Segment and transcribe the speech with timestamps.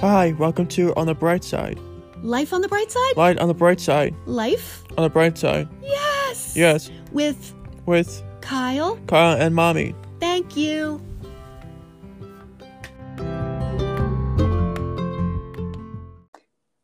[0.00, 1.78] Hi, welcome to On the Bright Side.
[2.22, 3.18] Life on the bright side?
[3.18, 4.14] Light on the bright side.
[4.24, 4.82] Life?
[4.96, 5.68] On the bright side.
[5.82, 6.56] Yes.
[6.56, 7.54] Yes, With
[7.84, 8.96] with Kyle.
[9.06, 9.94] Kyle and Mommy.
[10.18, 11.02] Thank you.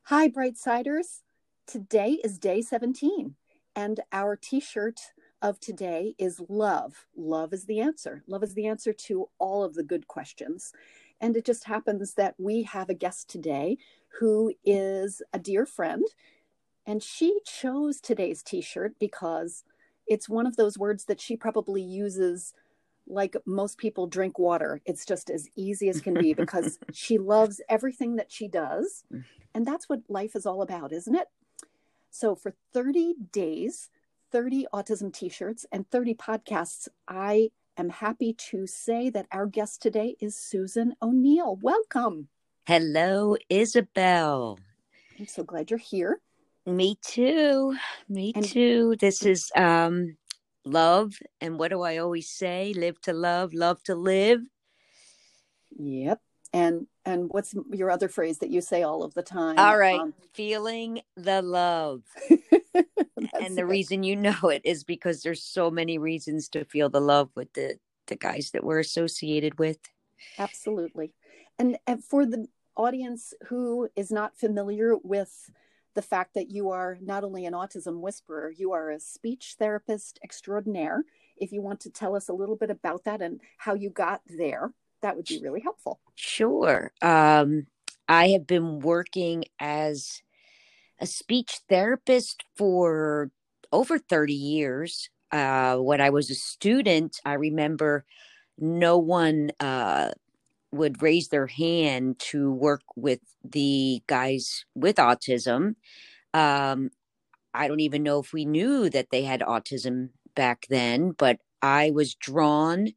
[0.02, 1.22] Hi, Brightsiders.
[1.66, 3.34] Today is day 17,
[3.74, 5.00] and our t shirt
[5.40, 7.06] of today is love.
[7.16, 8.22] Love is the answer.
[8.26, 10.72] Love is the answer to all of the good questions.
[11.20, 13.78] And it just happens that we have a guest today
[14.20, 16.04] who is a dear friend,
[16.86, 19.64] and she chose today's t shirt because
[20.06, 22.54] it's one of those words that she probably uses
[23.08, 24.80] like most people drink water.
[24.84, 29.04] It's just as easy as can be because she loves everything that she does.
[29.54, 31.28] And that's what life is all about, isn't it?
[32.10, 33.90] So for 30 days,
[34.32, 39.82] 30 autism t shirts, and 30 podcasts, I am happy to say that our guest
[39.82, 41.56] today is Susan O'Neill.
[41.56, 42.28] Welcome.
[42.66, 44.58] Hello, Isabel.
[45.18, 46.20] I'm so glad you're here.
[46.66, 47.76] Me too.
[48.08, 48.96] Me And- too.
[48.98, 50.16] This is um
[50.64, 52.72] love and what do I always say?
[52.74, 54.40] Live to love, love to live.
[55.78, 56.20] Yep.
[56.56, 59.58] And and what's your other phrase that you say all of the time?
[59.58, 60.00] All right.
[60.00, 62.02] Um, Feeling the love.
[62.74, 63.64] and the it.
[63.64, 67.52] reason you know it is because there's so many reasons to feel the love with
[67.52, 69.78] the the guys that we're associated with.
[70.38, 71.12] Absolutely.
[71.58, 75.50] And, and for the audience who is not familiar with
[75.94, 80.18] the fact that you are not only an autism whisperer, you are a speech therapist
[80.22, 81.04] extraordinaire.
[81.36, 84.20] If you want to tell us a little bit about that and how you got
[84.26, 86.00] there, that would be really helpful.
[86.14, 86.92] Sure.
[87.02, 87.66] Um,
[88.08, 90.22] I have been working as
[91.00, 93.30] a speech therapist for
[93.72, 95.10] over 30 years.
[95.32, 98.04] Uh, when I was a student, I remember
[98.58, 100.10] no one uh,
[100.72, 105.74] would raise their hand to work with the guys with autism.
[106.32, 106.90] Um,
[107.52, 111.90] I don't even know if we knew that they had autism back then, but I
[111.90, 112.88] was drawn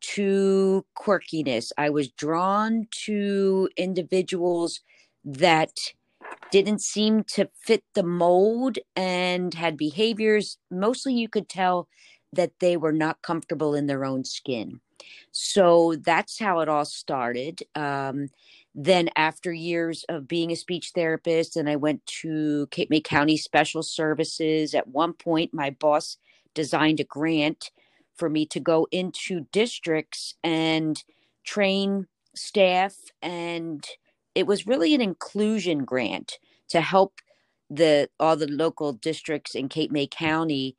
[0.00, 1.72] to quirkiness.
[1.76, 4.80] I was drawn to individuals
[5.24, 5.72] that
[6.50, 10.58] didn't seem to fit the mold and had behaviors.
[10.70, 11.88] Mostly, you could tell
[12.32, 14.80] that they were not comfortable in their own skin.
[15.32, 17.62] So that's how it all started.
[17.74, 18.28] Um,
[18.74, 23.36] then, after years of being a speech therapist, and I went to Cape May County
[23.36, 24.74] Special Services.
[24.74, 26.16] At one point, my boss
[26.54, 27.70] designed a grant
[28.18, 31.02] for me to go into districts and
[31.44, 33.86] train staff and
[34.34, 37.20] it was really an inclusion grant to help
[37.70, 40.76] the all the local districts in Cape May County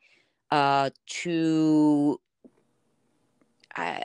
[0.52, 2.20] uh, to
[3.76, 4.00] uh,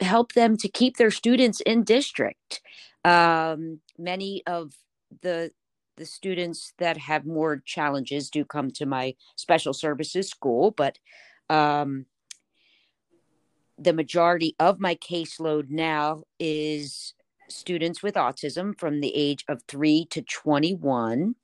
[0.00, 2.60] help them to keep their students in district.
[3.04, 4.74] Um, many of
[5.22, 5.52] the
[5.96, 10.98] the students that have more challenges do come to my special services school, but
[11.50, 12.06] um,
[13.80, 17.14] the majority of my caseload now is
[17.48, 21.34] students with autism from the age of 3 to 21.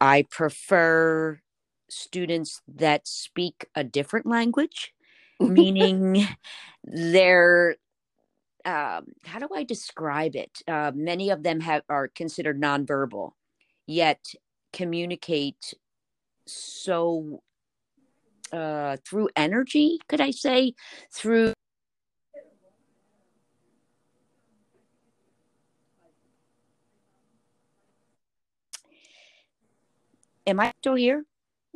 [0.00, 1.40] I prefer
[1.88, 4.94] students that speak a different language,
[5.40, 6.26] meaning
[6.84, 7.76] they're
[8.64, 10.60] um, how do I describe it?
[10.66, 13.32] Uh, many of them have are considered nonverbal,
[13.86, 14.20] yet
[14.72, 15.74] communicate
[16.46, 17.42] so
[18.52, 19.98] uh, through energy.
[20.08, 20.74] Could I say
[21.12, 21.52] through?
[30.46, 31.24] Am I still here?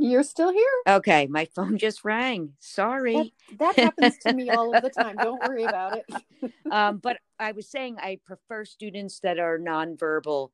[0.02, 0.64] You're still here?
[0.88, 2.54] Okay, my phone just rang.
[2.58, 3.34] Sorry.
[3.58, 5.16] That happens to me all of the time.
[5.16, 6.52] Don't worry about it.
[6.72, 10.50] um, but I was saying I prefer students that are nonverbal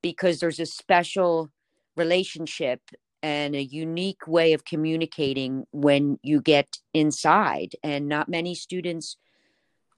[0.00, 1.50] because there's a special
[1.96, 2.82] relationship
[3.24, 7.74] and a unique way of communicating when you get inside.
[7.82, 9.16] And not many students,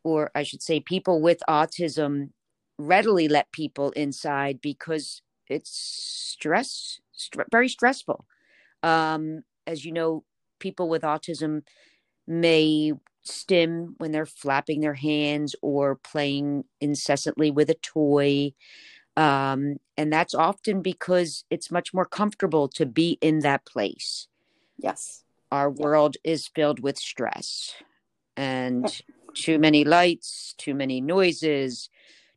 [0.05, 2.31] or I should say, people with autism,
[2.78, 8.26] readily let people inside because it's stress, str- very stressful.
[8.84, 10.23] Um, as you know,
[10.61, 11.62] people with autism
[12.28, 12.93] may
[13.25, 18.52] stim when they're flapping their hands or playing incessantly with a toy.
[19.16, 24.28] Um, and that's often because it's much more comfortable to be in that place.
[24.78, 25.24] Yes.
[25.50, 27.74] Our world is filled with stress
[28.36, 29.02] and
[29.34, 31.88] too many lights, too many noises,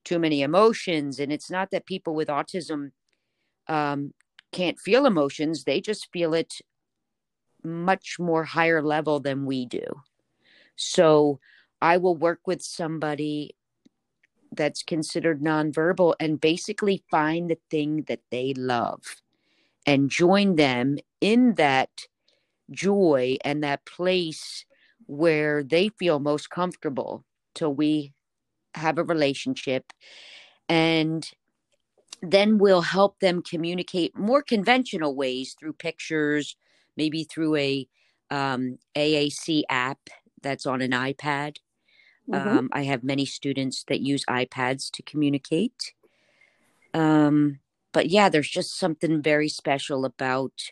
[0.06, 1.20] too many emotions.
[1.20, 2.92] And it's not that people with autism
[3.68, 4.14] um,
[4.52, 6.62] can't feel emotions, they just feel it
[7.64, 9.84] much more higher level than we do.
[10.76, 11.40] So
[11.82, 13.56] I will work with somebody
[14.52, 19.22] that's considered nonverbal and basically find the thing that they love
[19.86, 21.90] and join them in that
[22.72, 24.66] joy and that place
[25.06, 27.24] where they feel most comfortable
[27.56, 28.14] till we
[28.76, 29.92] have a relationship.
[30.68, 31.30] And
[32.22, 36.56] then we'll help them communicate more conventional ways through pictures
[36.98, 37.88] maybe through a
[38.30, 40.00] um, aac app
[40.42, 41.58] that's on an ipad
[42.30, 42.46] Mhm.
[42.46, 45.94] um, i have many students that use ipads to communicate
[46.94, 47.60] um,
[47.92, 50.72] but yeah there's just something very special about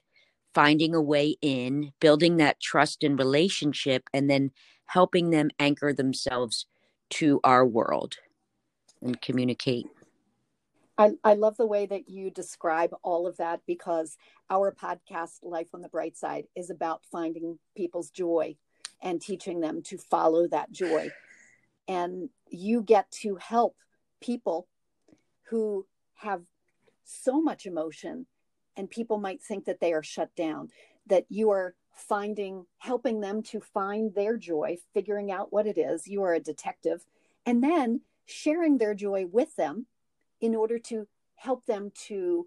[0.53, 4.51] finding a way in building that trust and relationship and then
[4.85, 6.65] helping them anchor themselves
[7.09, 8.17] to our world
[9.01, 9.87] and communicate
[10.99, 14.17] I, I love the way that you describe all of that because
[14.49, 18.55] our podcast, Life on the Bright Side, is about finding people's joy
[19.03, 21.11] and teaching them to follow that joy.
[21.87, 23.75] And you get to help
[24.21, 24.67] people
[25.49, 25.85] who
[26.15, 26.41] have
[27.03, 28.25] so much emotion,
[28.75, 30.69] and people might think that they are shut down,
[31.07, 36.07] that you are finding, helping them to find their joy, figuring out what it is.
[36.07, 37.05] You are a detective,
[37.45, 39.87] and then sharing their joy with them
[40.41, 42.45] in order to help them to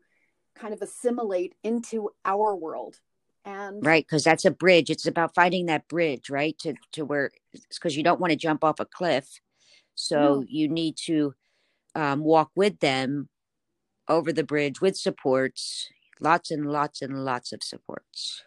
[0.54, 3.00] kind of assimilate into our world
[3.44, 7.30] and right because that's a bridge it's about finding that bridge right to to where
[7.70, 9.40] because you don't want to jump off a cliff
[9.94, 10.44] so No.
[10.48, 11.34] you need to
[11.94, 13.28] um, walk with them
[14.08, 15.88] over the bridge with supports
[16.20, 18.42] lots and lots and lots of supports.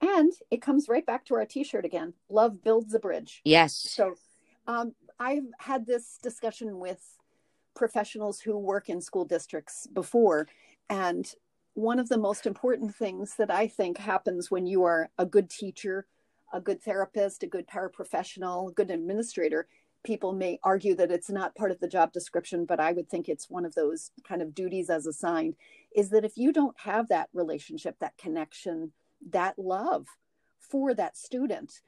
[0.00, 3.40] And it comes right back to our t-shirt again love builds a bridge.
[3.44, 3.74] Yes.
[3.76, 4.14] So
[4.66, 7.02] um, i've had this discussion with
[7.74, 10.48] professionals who work in school districts before
[10.88, 11.32] and
[11.76, 15.50] one of the most important things that i think happens when you are a good
[15.50, 16.06] teacher
[16.52, 19.66] a good therapist a good paraprofessional a good administrator
[20.04, 23.28] people may argue that it's not part of the job description but i would think
[23.28, 25.54] it's one of those kind of duties as assigned
[25.94, 28.92] is that if you don't have that relationship that connection
[29.30, 30.06] that love
[30.58, 31.80] for that student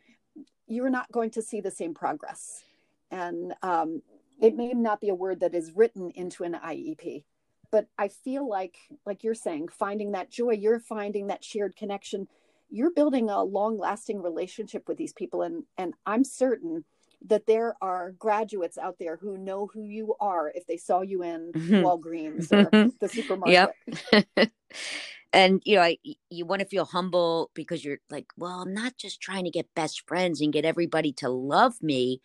[0.69, 2.63] you're not going to see the same progress.
[3.11, 4.03] And um,
[4.41, 7.25] it may not be a word that is written into an iep
[7.71, 8.77] but i feel like
[9.07, 12.27] like you're saying finding that joy you're finding that shared connection
[12.71, 16.85] you're building a long lasting relationship with these people and and i'm certain
[17.27, 21.23] that there are graduates out there who know who you are if they saw you
[21.23, 21.83] in Mhm.
[21.83, 23.75] walgreens or the supermarket
[24.13, 24.51] Yep.
[25.33, 25.99] and you know I,
[26.31, 29.75] you want to feel humble because you're like well i'm not just trying to get
[29.75, 32.21] best friends and get everybody to love me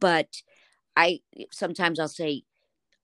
[0.00, 0.42] but
[0.96, 2.42] i sometimes i'll say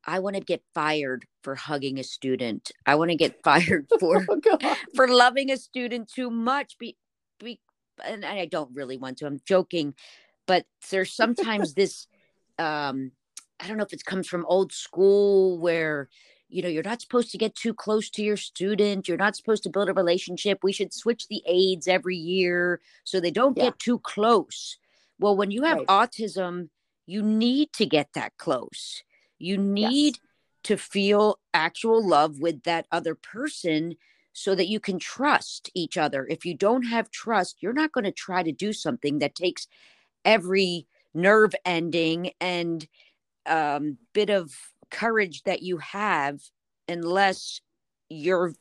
[0.06, 2.70] i want to get fired for hugging a student.
[2.86, 4.26] I want to get fired for
[4.62, 6.96] oh for loving a student too much be,
[7.38, 7.60] be
[8.04, 9.94] and i don't really want to i'm joking.
[10.46, 12.06] But there's sometimes this
[12.58, 13.12] um
[13.60, 16.08] i don't know if it comes from old school where
[16.48, 19.62] you know you're not supposed to get too close to your student you're not supposed
[19.62, 20.58] to build a relationship.
[20.62, 23.64] We should switch the aides every year so they don't Yeah.
[23.66, 24.76] get too close.
[25.18, 25.86] Well when you have Right.
[25.86, 26.68] autism
[27.06, 29.02] you need to get that close
[29.40, 30.18] you need
[30.64, 33.96] to feel actual love with that other person
[34.32, 36.26] so that you can trust each other.
[36.28, 39.66] If you don't have trust, you're not going to try to do something that takes
[40.24, 42.86] every nerve ending and
[43.46, 44.54] um, bit of
[44.90, 46.40] courage that you have
[46.88, 47.60] unless
[48.08, 48.54] you're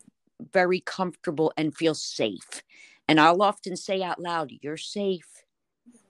[0.53, 2.63] very comfortable and feel safe.
[3.07, 5.27] And I'll often say out loud, You're safe.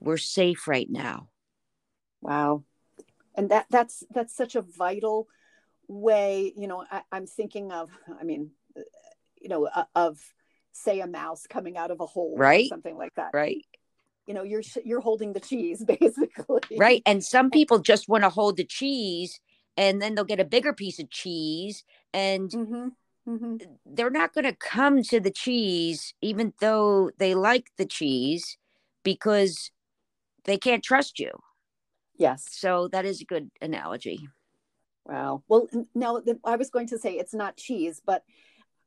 [0.00, 1.28] We're safe right now.
[2.22, 2.64] Wow.
[3.34, 5.28] And that that's that's such a vital
[5.88, 8.50] way, you know, I, I'm thinking of, I mean,
[9.40, 10.18] you know, uh, of
[10.72, 12.68] say a mouse coming out of a hole or Right.
[12.68, 13.30] something like that.
[13.32, 13.64] Right.
[14.26, 16.60] You know, you're you're holding the cheese basically.
[16.78, 17.02] Right.
[17.06, 19.40] And some people just want to hold the cheese
[19.76, 22.88] and then they'll get a bigger piece of cheese and hmm
[23.24, 28.56] hmm they're not going to come to the cheese even though they like the cheese
[29.02, 29.70] because
[30.44, 31.30] they can't trust you.
[32.20, 32.44] Yes.
[32.50, 34.28] So that is a good analogy.
[35.06, 35.42] Wow.
[35.48, 38.22] Well, now I was going to say it's not cheese, but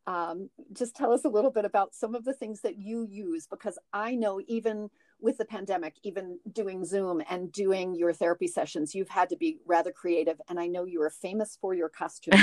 [0.06, 3.48] um, just tell us a little bit about some of the things that you use
[3.48, 8.94] because I know even with the pandemic, even doing Zoom and doing your therapy sessions,
[8.94, 10.40] you've had to be rather creative.
[10.48, 12.40] And I know you are famous for your costumes.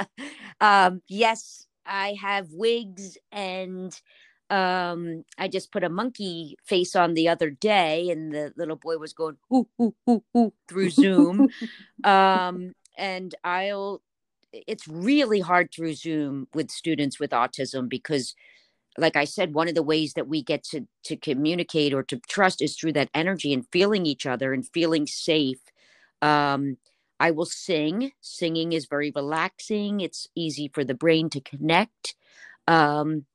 [0.60, 4.00] um, yes, I have wigs and
[4.50, 8.98] um I just put a monkey face on the other day and the little boy
[8.98, 11.48] was going ooh ooh ooh ooh through Zoom.
[12.04, 14.02] um and I'll
[14.52, 18.34] it's really hard through Zoom with students with autism because
[18.98, 22.18] like I said one of the ways that we get to to communicate or to
[22.28, 25.60] trust is through that energy and feeling each other and feeling safe.
[26.20, 26.76] Um
[27.20, 28.12] I will sing.
[28.20, 30.00] Singing is very relaxing.
[30.00, 32.16] It's easy for the brain to connect.
[32.66, 33.26] Um,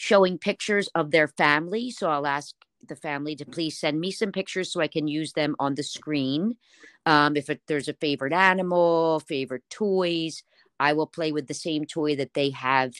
[0.00, 1.90] showing pictures of their family.
[1.90, 2.54] So I'll ask
[2.88, 5.82] the family to please send me some pictures so I can use them on the
[5.82, 6.56] screen.
[7.04, 10.42] Um, if it, there's a favorite animal, favorite toys,
[10.80, 12.94] I will play with the same toy that they have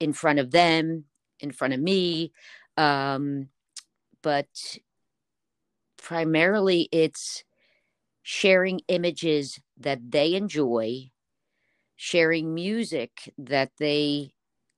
[0.00, 1.04] in front of them,
[1.38, 2.32] in front of me.
[2.76, 3.50] Um,
[4.20, 4.48] but
[6.02, 7.44] primarily, it's
[8.24, 11.12] sharing images that they enjoy,
[11.94, 14.34] sharing music that they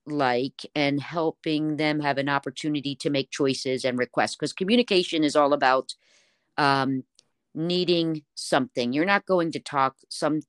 [0.07, 4.37] like, and helping them have an opportunity to make choices and requests.
[4.37, 5.95] Because communication is all about
[6.57, 7.05] um,
[7.55, 8.93] needing something.
[8.93, 10.41] You're not going to talk some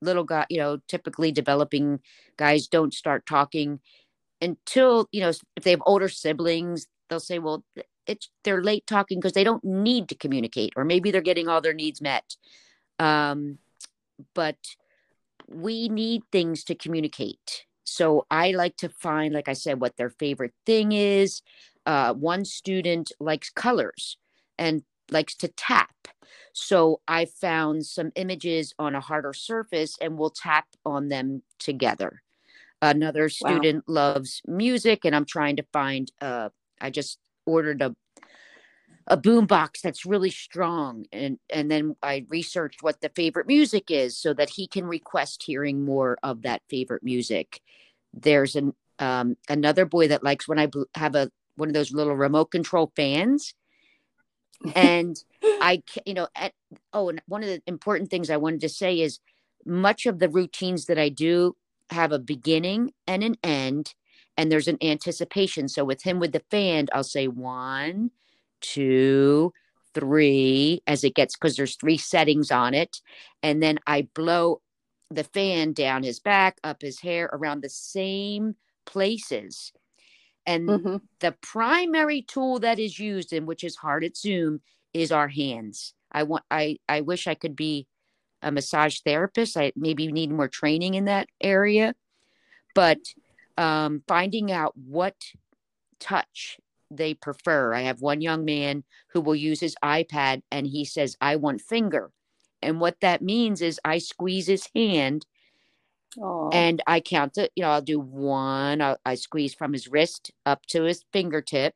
[0.00, 2.00] little guy, you know, typically developing
[2.36, 3.80] guys don't start talking
[4.40, 7.64] until, you know, if they have older siblings, they'll say, well,
[8.06, 11.60] it's they're late talking because they don't need to communicate, or maybe they're getting all
[11.60, 12.36] their needs met.
[12.98, 13.58] Um,
[14.34, 14.58] but
[15.48, 17.64] we need things to communicate.
[17.84, 21.42] So I like to find, like I said, what their favorite thing is.
[21.86, 24.16] Uh, one student likes colors
[24.58, 25.90] and likes to tap.
[26.52, 32.22] So I found some images on a harder surface and we'll tap on them together.
[32.80, 33.94] Another student wow.
[33.94, 36.50] loves music and I'm trying to find uh
[36.80, 37.94] I just ordered a
[39.06, 43.90] a boom box that's really strong and and then I researched what the favorite music
[43.90, 47.60] is so that he can request hearing more of that favorite music.
[48.14, 52.16] There's an um another boy that likes when I have a one of those little
[52.16, 53.54] remote control fans
[54.74, 55.16] and
[55.60, 56.52] I, you know, at,
[56.92, 59.20] oh, and one of the important things I wanted to say is
[59.66, 61.56] much of the routines that I do
[61.90, 63.94] have a beginning and an end,
[64.36, 65.68] and there's an anticipation.
[65.68, 68.10] So with him with the fan, I'll say one,
[68.72, 69.52] two,
[69.94, 73.00] three, as it gets, because there's three settings on it.
[73.42, 74.60] And then I blow
[75.10, 78.56] the fan down his back, up his hair, around the same
[78.86, 79.72] places
[80.46, 80.96] and mm-hmm.
[81.20, 84.60] the primary tool that is used, and which is hard at Zoom,
[84.92, 85.94] is our hands.
[86.12, 87.86] I want I I wish I could be
[88.42, 89.56] a massage therapist.
[89.56, 91.94] I maybe need more training in that area.
[92.74, 92.98] But
[93.56, 95.14] um, finding out what
[95.98, 96.58] touch
[96.96, 97.74] they prefer.
[97.74, 101.60] I have one young man who will use his iPad and he says, I want
[101.60, 102.10] finger.
[102.62, 105.26] And what that means is I squeeze his hand
[106.18, 106.54] Aww.
[106.54, 110.30] And I count it, you know, I'll do one, I'll, I squeeze from his wrist
[110.46, 111.74] up to his fingertip,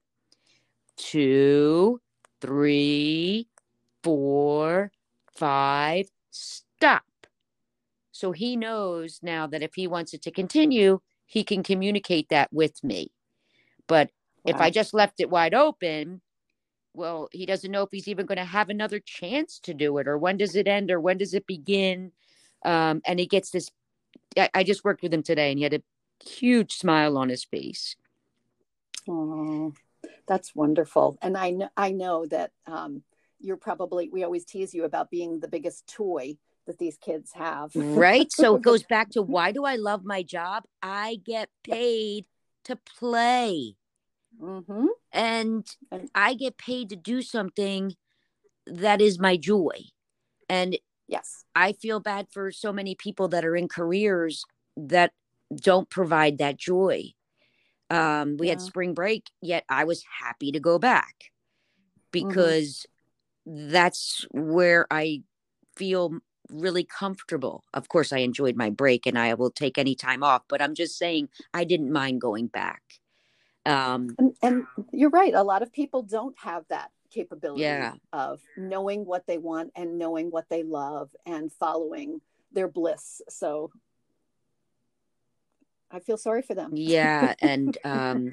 [0.97, 2.01] two,
[2.41, 3.49] three,
[4.03, 4.93] four,
[5.35, 7.03] five, stop.
[8.13, 12.53] So he knows now that if he wants it to continue, he can communicate that
[12.53, 13.13] with me.
[13.87, 14.11] But
[14.45, 14.55] wow.
[14.55, 16.21] if I just left it wide open,
[16.95, 20.09] well, he doesn't know if he's even going to have another chance to do it
[20.09, 22.13] or when does it end or when does it begin.
[22.65, 23.71] Um, and he gets this
[24.37, 25.83] I, I just worked with him today and he had a
[26.25, 27.97] huge smile on his face.
[29.09, 29.73] Oh,
[30.27, 31.19] that's wonderful.
[31.23, 33.03] And I know, I know that um,
[33.41, 37.71] you're probably, we always tease you about being the biggest toy that these kids have.
[37.75, 38.31] right.
[38.31, 40.65] So it goes back to why do I love my job?
[40.83, 42.27] I get paid
[42.65, 43.77] to play.
[44.41, 44.87] Mm-hmm.
[45.13, 45.67] And
[46.15, 47.95] I get paid to do something
[48.67, 49.85] that is my joy.
[50.49, 50.79] And
[51.09, 51.45] Yes.
[51.57, 54.45] I feel bad for so many people that are in careers
[54.77, 55.13] that
[55.57, 57.05] don't provide that joy.
[57.91, 58.53] Um, we yeah.
[58.53, 62.29] had spring break, yet I was happy to go back mm-hmm.
[62.29, 62.87] because
[63.49, 63.71] mm-hmm.
[63.71, 65.23] that's where I
[65.75, 66.19] feel
[66.51, 67.65] really comfortable.
[67.73, 70.75] Of course, I enjoyed my break and I will take any time off, but I'm
[70.75, 72.83] just saying I didn't mind going back.
[73.69, 75.35] Um, and, and you're right.
[75.35, 77.95] A lot of people don't have that capability yeah.
[78.13, 82.21] of knowing what they want and knowing what they love and following
[82.53, 83.21] their bliss.
[83.29, 83.71] So
[85.91, 86.71] I feel sorry for them.
[86.75, 87.35] Yeah.
[87.41, 88.33] And um,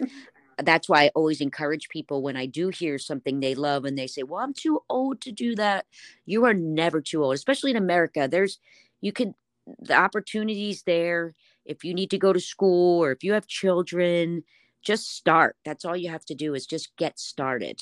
[0.58, 4.08] that's why I always encourage people when I do hear something they love and they
[4.08, 5.86] say, Well, I'm too old to do that.
[6.26, 8.28] You are never too old, especially in America.
[8.30, 8.60] There's,
[9.02, 9.36] you can,
[9.80, 11.34] the opportunities there.
[11.66, 14.44] If you need to go to school or if you have children,
[14.86, 15.58] just start.
[15.66, 17.82] That's all you have to do is just get started.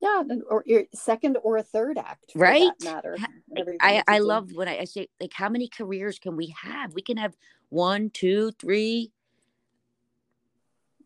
[0.00, 2.70] Yeah or your second or a third act right.
[2.84, 3.16] matter
[3.80, 6.94] i i love when I, I say like how many careers can we have?
[6.94, 7.36] We can have
[7.70, 9.10] one two three.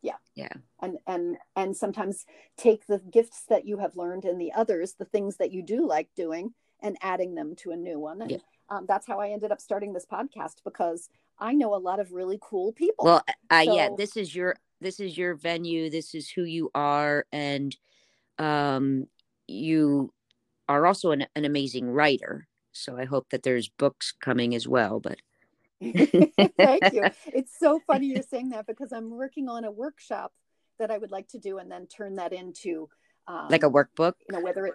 [0.03, 0.17] Yeah.
[0.35, 0.53] Yeah.
[0.81, 2.27] And and and sometimes
[2.59, 5.87] take the gifts that you have learned in the others the things that you do
[5.87, 6.53] like doing
[6.83, 8.21] and adding them to a new one.
[8.21, 8.39] And yeah.
[8.69, 11.09] um, that's how i ended up starting this podcast because
[11.43, 14.57] i know a lot of really cool people well uh, so, yeah this is your
[14.81, 17.77] this is your venue this is who you are and
[18.39, 19.07] um,
[19.47, 20.13] you
[20.69, 25.01] are also an, an amazing writer So I hope that there's books coming as well.
[25.01, 25.19] But
[25.83, 27.05] Thank you.
[27.27, 30.33] It's so funny you're saying that because I'm working on a workshop
[30.79, 32.89] that I would like to do and then turn that into
[33.29, 34.15] um, like a workbook.
[34.29, 34.75] you know whether it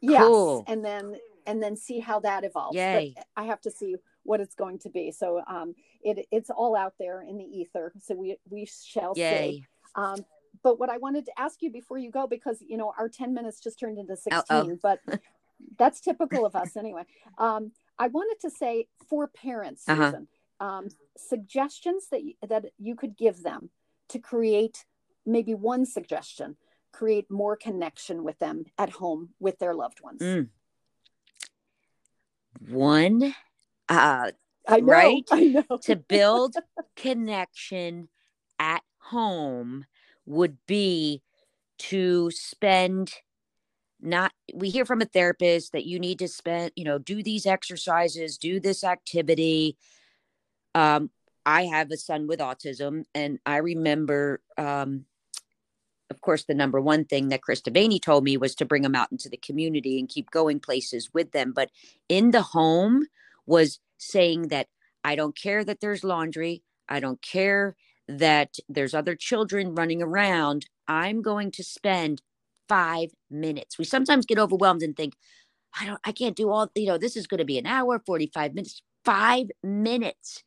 [0.00, 0.64] yes Cool.
[0.66, 3.14] and then and then see how that evolves Yay.
[3.16, 3.96] but i have to see
[4.28, 7.86] what it's going to be so um it it's all out there in the ether
[8.06, 9.64] so we we shall see
[10.02, 10.18] um
[10.62, 13.32] but what i wanted to ask you before you go because you know our 10
[13.34, 14.78] minutes just turned into 16 Uh-oh.
[14.82, 14.98] but
[15.80, 17.04] that's typical of us anyway
[17.38, 20.12] um i wanted to say for parents Uh-huh.
[20.60, 20.84] um
[21.16, 23.70] suggestions that you, that you could give them
[24.08, 24.84] to create
[25.26, 26.56] maybe one suggestion
[26.92, 30.20] create more connection with them at home with their loved ones.
[30.22, 30.48] Mm.
[32.70, 33.34] One,
[33.88, 34.30] uh,
[34.66, 35.24] I know, right?
[35.30, 35.78] I know.
[35.82, 38.08] to build a connection
[38.58, 39.86] at home
[40.26, 41.22] would be
[41.78, 43.14] to spend
[44.00, 47.46] not we hear from a therapist that you need to spend you know do these
[47.46, 49.76] exercises do this activity
[50.74, 51.10] um
[51.46, 55.04] i have a son with autism and i remember um
[56.10, 58.94] of course the number one thing that Chris Devaney told me was to bring them
[58.94, 61.70] out into the community and keep going places with them but
[62.08, 63.04] in the home
[63.48, 64.68] was saying that
[65.02, 66.62] I don't care that there's laundry.
[66.88, 67.74] I don't care
[68.06, 70.66] that there's other children running around.
[70.86, 72.22] I'm going to spend
[72.68, 73.78] five minutes.
[73.78, 75.14] We sometimes get overwhelmed and think,
[75.78, 78.02] I don't, I can't do all, you know, this is going to be an hour,
[78.04, 80.42] 45 minutes, five minutes.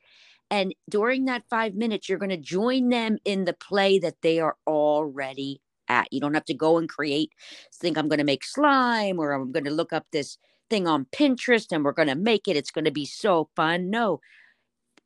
[0.50, 4.40] And during that five minutes, you're going to join them in the play that they
[4.40, 6.12] are already at.
[6.12, 7.32] You don't have to go and create,
[7.74, 10.38] think I'm going to make slime or I'm going to look up this
[10.72, 12.58] thing on Pinterest and we're going to make it.
[12.58, 13.92] It's going to be so fun.
[13.92, 14.22] No.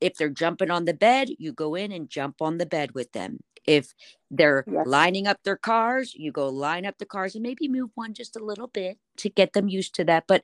[0.02, 3.12] If they're jumping on the bed, you go in and jump on the bed with
[3.14, 3.40] them.
[3.66, 3.94] If
[4.32, 4.86] they're Yes.
[4.88, 8.38] lining up their cars, you go line up the cars and maybe move one just
[8.38, 10.26] a little bit to get them used to that.
[10.28, 10.44] But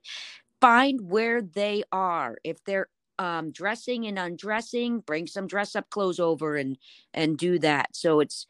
[0.62, 2.38] find where they are.
[2.44, 6.78] If they're um, dressing and undressing, bring some dress up clothes over and
[7.14, 7.96] and do that.
[7.96, 8.48] So it's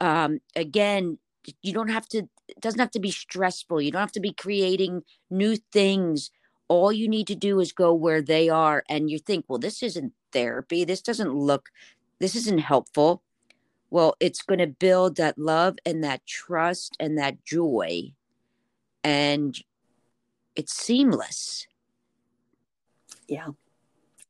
[0.00, 1.18] um, again,
[1.62, 2.28] you don't have to.
[2.48, 3.80] It doesn't have to be stressful.
[3.80, 6.30] You don't have to be creating new things.
[6.68, 9.82] All you need to do is go where they are, and you think, well, this
[9.82, 10.84] isn't therapy.
[10.84, 11.70] This doesn't look.
[12.20, 13.22] This isn't helpful.
[13.90, 18.12] Well, it's going to build that love and that trust and that joy,
[19.02, 19.58] and
[20.56, 21.66] it's seamless.
[23.28, 23.48] yeah.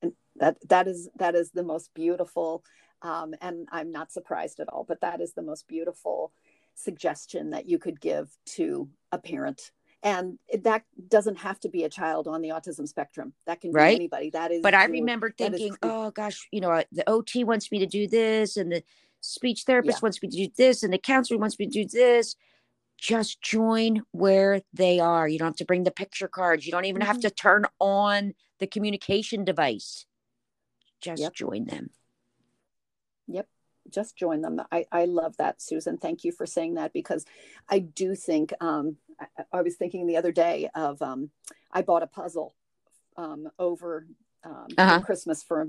[0.02, 2.62] And that that is that is the most beautiful
[3.02, 6.32] um, and I'm not surprised at all, but that is the most beautiful
[6.78, 9.72] suggestion that you could give to a parent.
[10.02, 13.32] And that doesn't have to be a child on the autism spectrum.
[13.46, 13.96] That can be Right.
[13.96, 14.30] anybody.
[14.30, 17.80] That is but I your- remember thinking, oh gosh, you know, the OT wants me
[17.80, 18.84] to do this, and the
[19.20, 20.02] speech therapist Yeah.
[20.02, 22.36] wants me to do this, and the counselor wants me to do this.
[22.96, 25.28] Just join where they are.
[25.28, 26.64] You don't have to bring the picture cards.
[26.64, 27.22] You don't even have Mhm.
[27.22, 30.06] to turn on the communication device.
[31.00, 31.32] Just Yep.
[31.34, 31.90] join them.
[33.90, 34.60] Just join them.
[34.72, 35.96] I, I love that, Susan.
[35.98, 37.24] Thank you for saying that because
[37.68, 41.30] I do think um, I, I was thinking the other day of um,
[41.72, 42.54] I bought a puzzle
[43.16, 44.06] um, over
[44.44, 45.00] um, Uh-huh.
[45.00, 45.68] Christmas for,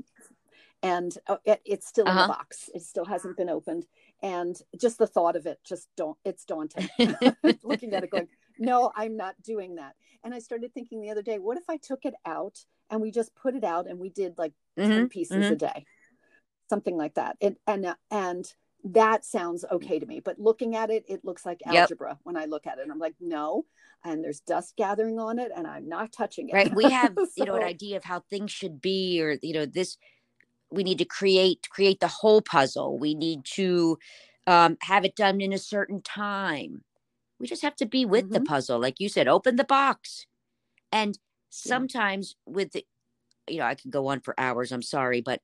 [0.82, 2.22] and uh, it, it's still in Uh-huh.
[2.28, 2.70] the box.
[2.74, 3.86] It still hasn't been opened,
[4.22, 6.18] and just the thought of it just don't.
[6.26, 6.90] It's daunting.
[7.64, 8.28] Looking at it, going,
[8.58, 9.96] no, I'm not doing that.
[10.24, 13.12] And I started thinking the other day, what if I took it out and we
[13.12, 14.54] just put it out and we did like
[14.84, 15.52] 10 Mhm, pieces mhm.
[15.52, 15.86] a day
[16.70, 17.38] something like that.
[17.40, 18.52] It, and uh, and
[18.84, 21.92] that sounds okay to me but looking at it it looks like Yep.
[21.92, 23.66] algebra when i look at it i'm like no
[24.06, 26.54] and there's dust gathering on it and i'm not touching it.
[26.56, 29.66] Right we have you know an idea of how things should be or you know
[29.66, 29.98] this
[30.72, 32.98] we need to create create the whole puzzle.
[32.98, 33.98] We need to
[34.48, 36.84] um, have it done in a certain time.
[37.40, 38.46] We just have to be with the Mhm.
[38.46, 40.26] puzzle like you said open the box.
[40.92, 41.18] And
[41.50, 42.86] sometimes with the,
[43.50, 45.42] you know i could go on for hours i'm sorry but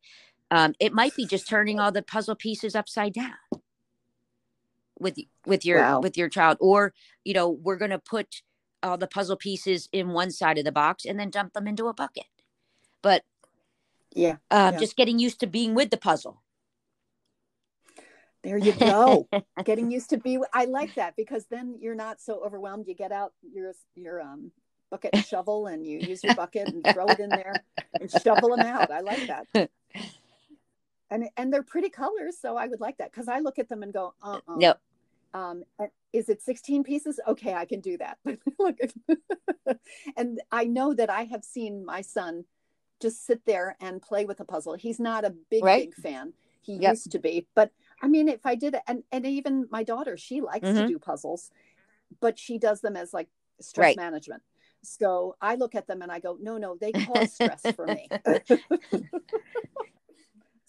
[0.51, 3.34] um, it might be just turning all the puzzle pieces upside down
[4.99, 5.99] with with your Wow.
[6.01, 6.58] with your child.
[6.60, 8.41] Or you know we're going to put
[8.84, 11.88] all the puzzle pieces in one side of the box and then dump them into
[11.88, 12.25] a bucket.
[13.01, 13.23] But
[14.13, 14.79] yeah um, Yeah.
[14.79, 16.41] just getting used to being with the puzzle.
[18.43, 19.27] There you go.
[19.63, 22.88] Getting used to be i like that because then you're not so overwhelmed.
[22.88, 24.51] You get out your your um
[24.91, 27.63] bucket and shovel and you use your bucket and throw it in there
[27.99, 28.91] and shovel them out.
[28.91, 29.47] I like that
[31.12, 33.84] and and they're pretty colors so i would like that because i look at them
[33.84, 34.58] and go uh-uh.
[34.60, 34.82] Yep.
[35.34, 35.63] um
[36.13, 38.18] is it 16 pieces okay i can do that
[38.60, 38.78] look
[40.18, 42.46] and i know that i have seen my son
[43.02, 45.86] just sit there and play with a puzzle he's not a big Right.
[45.88, 46.91] big fan he Yep.
[46.91, 50.18] used to be but i mean if i did it and and even my daughter
[50.18, 50.88] she likes to Mhm.
[50.88, 51.52] do puzzles
[52.22, 53.28] but she does them as like
[53.60, 53.98] stress Right.
[53.98, 54.41] management
[54.84, 58.08] So I look at them and I go, no, no, they cause stress for me.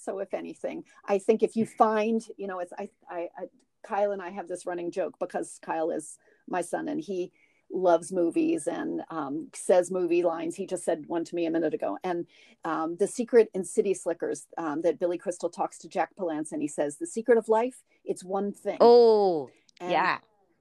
[0.06, 3.44] So if anything, I think if you find, you know, it's I, I, I,
[3.82, 6.16] Kyle and I have this running joke because Kyle is
[6.48, 7.32] my son and he
[7.72, 10.54] loves movies and um, says movie lines.
[10.54, 11.98] He just said one to me a minute ago.
[12.04, 12.26] And
[12.64, 16.62] um, the secret in City Slickers um, that Billy Crystal talks to Jack Palance and
[16.62, 18.78] he says, the secret of life, it's one thing.
[18.80, 20.18] Oh, And yeah.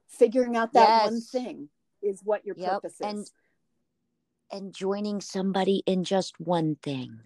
[0.08, 1.68] Figuring out that one thing
[2.02, 3.00] is what your Yep, purpose is.
[3.06, 3.30] and-
[4.50, 7.20] And joining somebody in just one thing.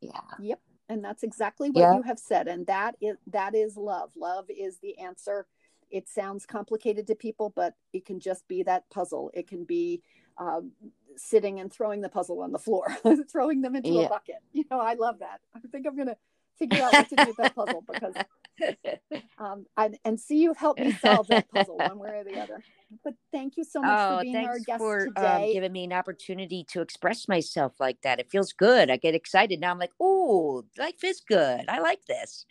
[0.00, 0.54] Yeah.
[0.90, 1.94] And that's exactly what Yeah.
[1.96, 4.10] you have said and that is that is love.
[4.16, 5.46] Love is the answer.
[5.90, 9.30] It sounds complicated to people but it can just be that puzzle.
[9.32, 10.02] It can be
[10.36, 10.72] um,
[11.16, 12.86] sitting and throwing the puzzle on the floor
[13.30, 14.06] throwing them into Yeah.
[14.06, 14.36] a bucket.
[14.52, 15.40] You know i love that.
[15.54, 16.16] I think i'm going to
[16.60, 18.14] figure out what to do with that puzzle because
[19.38, 22.62] um, I, and see you help me solve that puzzle one way or the other
[23.02, 25.84] but thank you so much oh, for being our guest for um, today giving me
[25.84, 28.18] an opportunity to express myself like that.
[28.18, 28.90] It feels good.
[28.90, 29.70] I get excited now.
[29.70, 31.64] I'm like, oh, life is good.
[31.68, 32.46] I like this.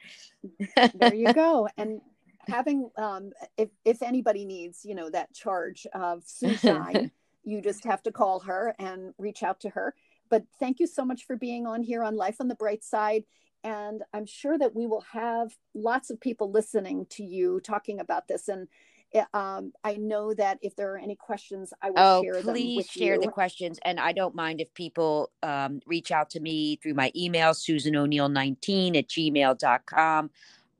[0.93, 2.01] there you go and
[2.47, 7.11] having um if if anybody needs you know that charge of sunshine
[7.43, 9.93] you just have to call her and reach out to her
[10.29, 13.23] but thank you so much for being on here on life on the bright side
[13.63, 18.27] and i'm sure that we will have lots of people listening to you talking about
[18.27, 18.67] this and
[19.15, 22.53] uh, um, I know that if there are any questions, I will Oh, share them
[22.53, 23.21] please share you.
[23.21, 23.79] the questions.
[23.83, 27.95] And I don't mind if people um, reach out to me through my email, Susan
[27.95, 30.29] O'Neill 19 at gmail.com.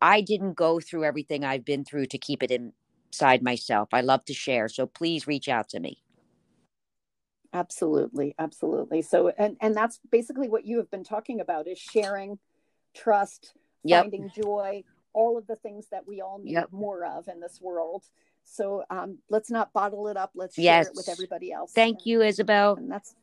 [0.02, 3.90] I didn't go through everything I've been through to keep it inside myself.
[3.94, 4.70] I love to share.
[4.70, 6.04] So please reach out to me.
[7.52, 9.02] Absolutely, absolutely.
[9.02, 12.38] So, and and that's basically what you have been talking about is sharing,
[12.94, 14.04] trust, Yep.
[14.04, 16.72] finding joy, all of the things that we all need Yep.
[16.72, 18.04] more of in this world.
[18.44, 20.32] So, um, let's not bottle it up.
[20.36, 21.72] Let's share it with everybody else.
[21.74, 22.76] Thank you, Isabel.
[22.76, 23.16] And that's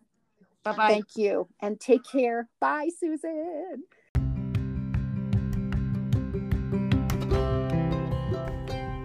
[0.62, 0.88] Bye bye.
[0.88, 2.48] thank you, and take care.
[2.60, 3.84] Bye, Susan.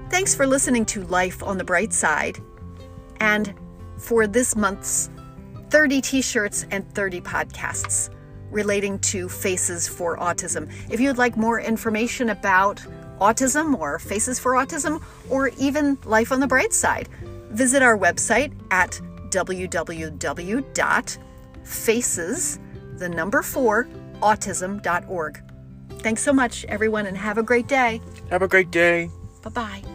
[0.10, 2.38] Thanks for listening to Life on the Bright Side.
[3.20, 3.54] And
[3.98, 5.10] for this month's
[5.70, 8.10] 30 t shirts and 30 podcasts
[8.52, 10.70] relating to Faces for Autism.
[10.90, 12.84] If you'd like more information about
[13.20, 17.10] autism or Faces for Autism or even Life on the Bright Side,
[17.50, 19.80] visit our website at www.faces,
[22.98, 23.88] the number four,
[24.22, 25.44] autism.org.
[26.00, 28.02] Thanks so much, everyone, and have a great day.
[28.30, 29.10] Have a great day.
[29.44, 29.91] Bye bye.